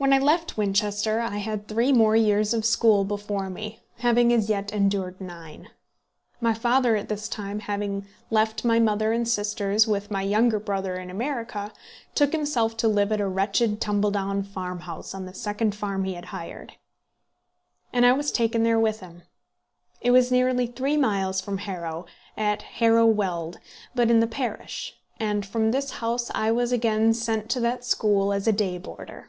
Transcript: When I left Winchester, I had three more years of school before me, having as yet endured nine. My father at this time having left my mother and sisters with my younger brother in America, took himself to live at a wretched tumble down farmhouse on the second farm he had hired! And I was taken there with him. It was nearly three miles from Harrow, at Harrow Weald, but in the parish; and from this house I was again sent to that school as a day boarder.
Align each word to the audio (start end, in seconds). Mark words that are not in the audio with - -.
When 0.00 0.12
I 0.12 0.20
left 0.20 0.56
Winchester, 0.56 1.18
I 1.18 1.38
had 1.38 1.66
three 1.66 1.90
more 1.92 2.14
years 2.14 2.54
of 2.54 2.64
school 2.64 3.02
before 3.02 3.50
me, 3.50 3.82
having 3.96 4.32
as 4.32 4.48
yet 4.48 4.70
endured 4.72 5.20
nine. 5.20 5.70
My 6.40 6.54
father 6.54 6.94
at 6.94 7.08
this 7.08 7.28
time 7.28 7.58
having 7.58 8.06
left 8.30 8.64
my 8.64 8.78
mother 8.78 9.12
and 9.12 9.26
sisters 9.26 9.88
with 9.88 10.08
my 10.08 10.22
younger 10.22 10.60
brother 10.60 10.94
in 11.00 11.10
America, 11.10 11.72
took 12.14 12.30
himself 12.30 12.76
to 12.76 12.86
live 12.86 13.10
at 13.10 13.20
a 13.20 13.26
wretched 13.26 13.80
tumble 13.80 14.12
down 14.12 14.44
farmhouse 14.44 15.14
on 15.16 15.24
the 15.26 15.34
second 15.34 15.74
farm 15.74 16.04
he 16.04 16.14
had 16.14 16.26
hired! 16.26 16.74
And 17.92 18.06
I 18.06 18.12
was 18.12 18.30
taken 18.30 18.62
there 18.62 18.78
with 18.78 19.00
him. 19.00 19.22
It 20.00 20.12
was 20.12 20.30
nearly 20.30 20.68
three 20.68 20.96
miles 20.96 21.40
from 21.40 21.58
Harrow, 21.58 22.06
at 22.36 22.62
Harrow 22.62 23.06
Weald, 23.06 23.58
but 23.96 24.12
in 24.12 24.20
the 24.20 24.28
parish; 24.28 24.96
and 25.18 25.44
from 25.44 25.72
this 25.72 25.90
house 25.98 26.30
I 26.36 26.52
was 26.52 26.70
again 26.70 27.14
sent 27.14 27.50
to 27.50 27.60
that 27.62 27.84
school 27.84 28.32
as 28.32 28.46
a 28.46 28.52
day 28.52 28.78
boarder. 28.78 29.26